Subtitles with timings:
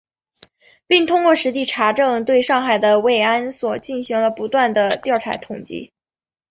[0.87, 5.93] 并通过实地查证，对上海的慰安所进行了不断地调查统计